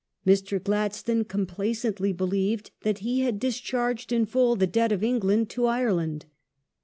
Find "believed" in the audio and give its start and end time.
2.11-2.71